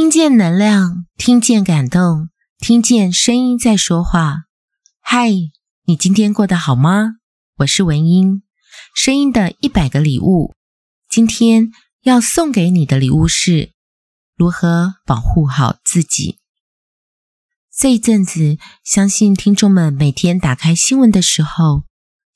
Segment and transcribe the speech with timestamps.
[0.00, 4.44] 听见能量，听见感动，听见声音在说话。
[5.00, 5.28] 嗨，
[5.86, 7.16] 你今天过得好吗？
[7.56, 8.44] 我是文音，
[8.94, 10.54] 声音的一百个礼物。
[11.08, 11.72] 今天
[12.02, 13.72] 要送给你的礼物是
[14.36, 16.38] 如何保护好自己。
[17.76, 21.82] 这一阵子，相信听众们每天打开新闻的时候，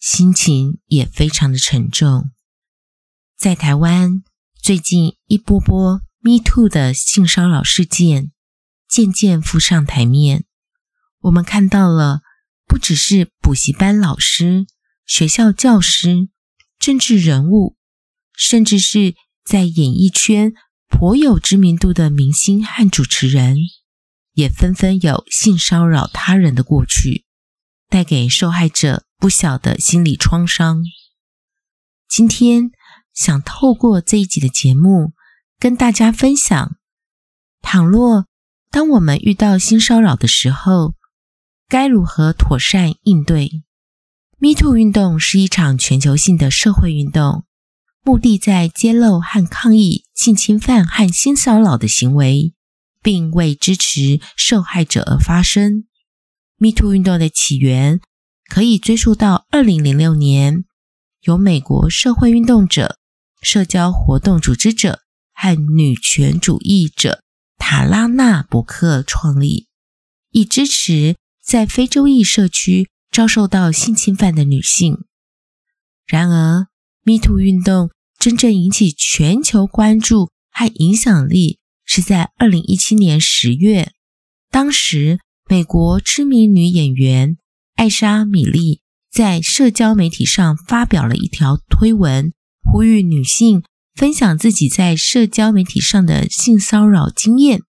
[0.00, 2.32] 心情也非常的沉重。
[3.38, 4.24] 在台湾，
[4.60, 8.30] 最近一波波 Me Too 的性骚扰事件
[8.88, 10.44] 渐渐浮上台面。
[11.22, 12.20] 我们看到了，
[12.64, 14.66] 不只是补习班老师、
[15.04, 16.28] 学校教师、
[16.78, 17.76] 政治人物，
[18.36, 20.52] 甚至是在演艺圈
[20.88, 23.56] 颇有知名度的明星和主持人，
[24.34, 27.24] 也纷纷有性骚扰他人的过去，
[27.88, 30.84] 带给受害者不小的心理创伤。
[32.08, 32.70] 今天，
[33.12, 35.14] 想透过这一集的节目，
[35.62, 36.74] 跟大家分享：
[37.60, 38.26] 倘若
[38.72, 40.94] 当我们遇到性骚扰的时候，
[41.68, 43.62] 该如何妥善应对
[44.40, 47.44] ？Me Too 运动是一场全球性的社会运动，
[48.02, 52.54] 目的在揭露和抗议性侵犯和性骚扰的行为，
[53.00, 55.84] 并为支持受害者而发声。
[56.58, 58.00] Me Too 运动的起源
[58.48, 60.64] 可以追溯到二零零六年，
[61.20, 62.98] 由美国社会运动者。
[63.40, 65.01] 社交活动组织者
[65.42, 67.20] 和女权主义者
[67.58, 69.66] 塔拉纳·伯克创立，
[70.30, 74.98] 以支持在非洲裔社区遭受到性侵犯的女性。
[76.06, 76.68] 然而
[77.02, 83.90] ，Me Too 运动真正引起全球关注和影响力是在二零一七年十月，
[84.48, 85.18] 当时
[85.50, 87.36] 美国知名女演员
[87.74, 92.32] 艾莎·米莉在社交媒体上发表了一条推文。
[92.64, 97.62] 呼吁女性分享自己在社交媒体上的性骚扰经验，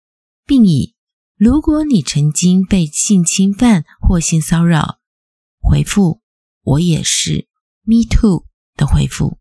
[0.45, 0.95] 并以
[1.37, 4.99] “如果你曾经被性侵犯或性骚扰”
[5.61, 6.21] 回复
[6.63, 7.47] “我也是
[7.83, 9.39] ”，Me too 的回复。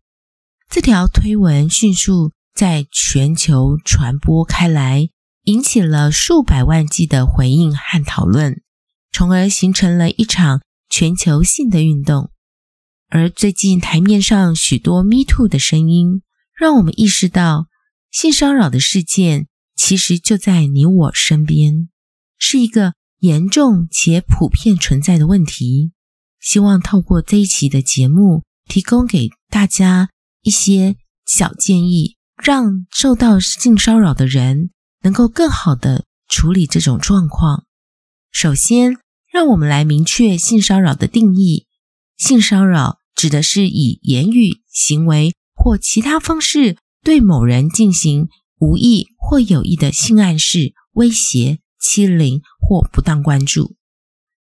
[0.69, 5.09] 这条推文迅速在全球传播开来，
[5.43, 8.61] 引起了数百万计的回应和讨论，
[9.11, 12.31] 从而形成了一场全球性的运动。
[13.09, 16.23] 而最近台面上许多 Me Too 的声音，
[16.55, 17.67] 让我们意识到
[18.11, 21.89] 性骚扰的事件其实就在你我身边，
[22.37, 25.91] 是一个严重且普遍存在的问题。
[26.39, 30.09] 希望透过这一期的节目，提供给大家
[30.41, 34.71] 一些小建议，让受到性骚扰的人
[35.01, 37.65] 能够更好的处理这种状况。
[38.31, 38.97] 首先，
[39.31, 41.67] 让我们来明确性骚扰的定义：
[42.17, 42.99] 性骚扰。
[43.15, 48.27] 指的是以言语、行为或其他方式对某人进行
[48.59, 53.77] 无意或有意的性暗示、威胁、欺凌或不当关注。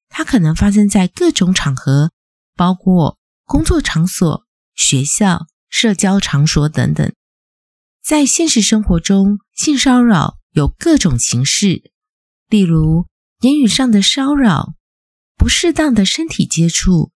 [0.09, 2.11] 它可能发生在各种场合，
[2.57, 4.45] 包括工作场所、
[4.75, 7.13] 学校、社交场所等等。
[8.03, 11.93] 在现实生活中，性骚扰有各种形式，
[12.49, 13.07] 例如
[13.43, 14.75] 言语上的骚扰、
[15.37, 17.13] 不适当的身体接触。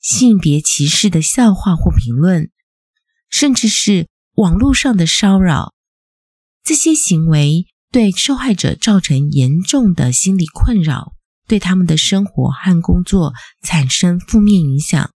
[0.00, 2.50] 性别歧视的笑话或评论，
[3.30, 5.72] 甚至是网络上的骚扰，
[6.62, 11.14] 这些行为对受害者造成严重的心理困扰，
[11.46, 13.32] 对他们的生活和工作
[13.62, 15.10] 产生负面影响。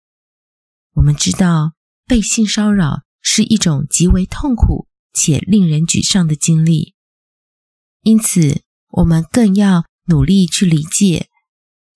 [0.95, 1.73] 我们知道，
[2.07, 6.95] 被性骚扰是一种极为痛苦且令人沮丧的经历，
[8.03, 11.29] 因此，我们更要努力去理解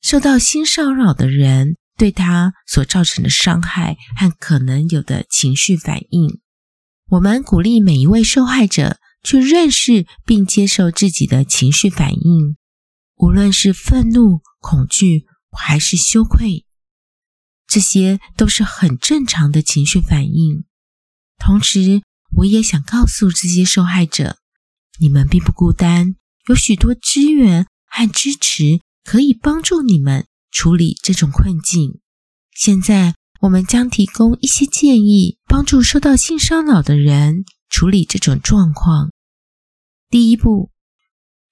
[0.01, 1.77] 受到性骚扰的人。
[1.97, 6.41] 对他所造成的伤害和可能有的情绪反应，
[7.09, 12.57] 我们鼓励每一位受害者去认识并接受自己的情绪反应，
[13.17, 16.67] 无论是愤怒、恐惧还是羞愧，
[17.67, 20.65] 这些都是很正常的情绪反应。
[21.39, 22.03] 同时，
[22.39, 24.39] 我也想告诉这些受害者，
[24.99, 26.17] 你们并不孤单，
[26.49, 30.27] 有许多资源和支持可以帮助你们。
[30.55, 32.01] 处理这种困境。
[32.55, 39.11] 现在，我们将提供一些建议，帮助受到性骚扰的人处理这种状况。
[40.09, 40.71] 第一步，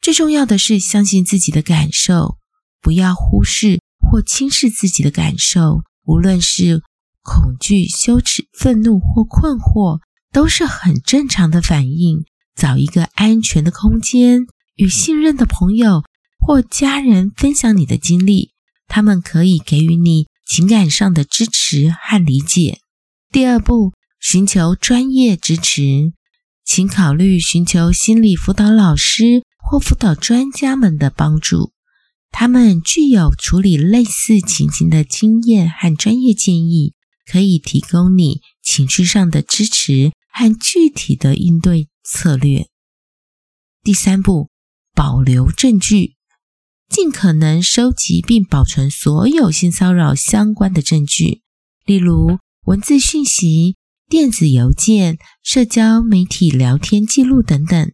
[0.00, 2.38] 最重要的是相信自己的感受，
[2.80, 5.82] 不要忽视或轻视自己的感受。
[6.04, 6.82] 无论是
[7.22, 10.00] 恐惧、羞耻、愤怒或困惑，
[10.32, 12.24] 都是很正常的反应。
[12.54, 14.46] 找一个安全的空间，
[14.76, 16.04] 与信任的朋友
[16.38, 18.51] 或家人分享你的经历。
[18.94, 22.80] 他们可以给予你情感上的支持和理解。
[23.30, 26.12] 第二步，寻求专业支持，
[26.62, 31.72] 请考虑寻求心理辅导老师或辅导专家们的帮助。
[32.30, 36.92] 他们具有处理类似情形的经验和专业建议，
[37.24, 42.66] 可以提供你情绪上的支持和具体的应对策略。
[43.82, 44.50] 第三步，
[44.94, 46.16] 保留证据，
[46.92, 51.40] 尽可能收集并保存所有性骚扰相关的证据，
[51.86, 53.76] 例如文字讯息、
[54.10, 57.92] 电子邮件、社交媒体聊天记录等等。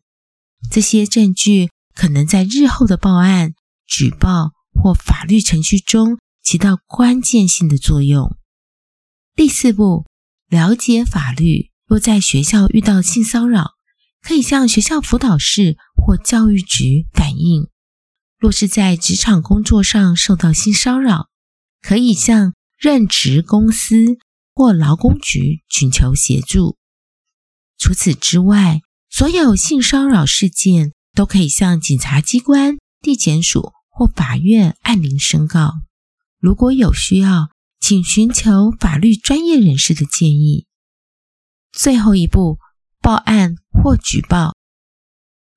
[0.69, 3.55] 这些证据可能在日后的报案。
[3.87, 8.37] 举报或法律程序中起到关键性的作用。
[9.35, 10.05] 第四步，
[10.51, 11.71] 了解法律。
[11.87, 13.71] 若在学校遇到性骚扰，
[14.21, 17.69] 可以向学校辅导室或教育局反映；
[18.39, 21.29] 若是在职场工作上受到性骚扰，
[21.83, 24.19] 可以向任职公司
[24.55, 26.77] 或劳工局寻求协助。
[27.77, 33.73] 除此之外，所有性骚扰事件都可以向警察机关、地检署。
[33.91, 35.73] 或法院按铃申告，
[36.39, 37.49] 如果有需要，
[37.81, 40.69] 请寻求法律专业人士的建议。
[41.73, 42.59] 最后一步，
[43.03, 44.55] 报案或举报。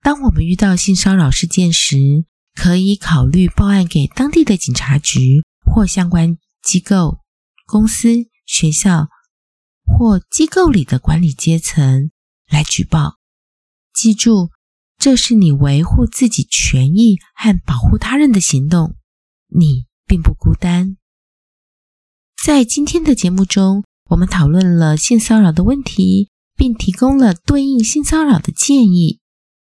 [0.02, 2.26] 当我们遇到性骚扰事件时，
[2.56, 7.20] 可以考虑报案给当地的警察局或相关机构、
[7.66, 8.10] 公司、
[8.46, 9.08] 学校
[9.86, 12.12] 或机构里的管理阶层
[12.50, 13.18] 来举报。
[13.94, 14.50] 记住。
[15.04, 18.98] 这是你维护自己权益和保护他人的行动，
[19.48, 20.96] 你并不孤单。
[22.46, 29.20] 在今天的节目中，我们讨论了性骚扰的问题，并提供了对应性骚扰的建议。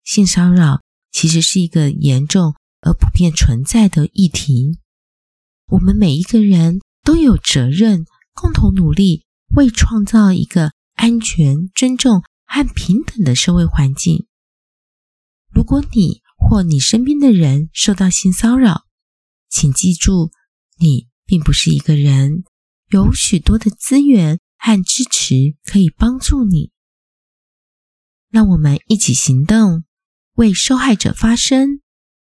[0.03, 0.81] 性骚扰
[1.13, 4.79] 其实是一个严重而普遍存在的议题，
[5.67, 14.27] 我们每一个人都有责任共同努力，为创造一个安全、尊重和平等的社会环境。
[15.53, 18.87] 如果你或你身边的人受到性骚扰，
[19.49, 20.31] 请记住，
[20.79, 22.45] 你并不是一个人，
[22.89, 26.71] 有许多的资源和支持可以帮助你。
[28.31, 29.85] 让我们一起行动，
[30.35, 31.81] 为受害者发声，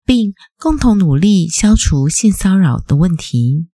[0.06, 3.68] 并共同努力消除性骚扰的问题。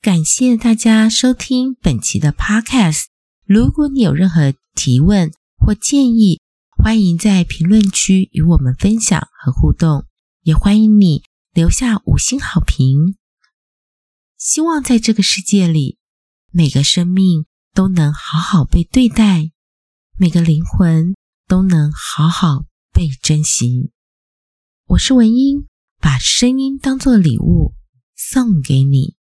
[0.00, 3.06] 感谢大家收听本期的 Podcast。
[3.44, 6.40] 如果你有任何提问或建议，
[6.70, 10.06] 欢迎在评论区与我们分享和互动，
[10.42, 11.22] 也欢迎你
[11.52, 13.16] 留下五星好评。
[14.38, 15.98] 希望在这个世界里，
[16.52, 19.50] 每个生命都能好好被对待，
[20.16, 21.14] 每个灵魂
[21.48, 23.90] 都能好好被珍惜。
[24.88, 25.66] 我是文英，
[26.00, 27.74] 把声音当作礼物
[28.16, 29.17] 送给你。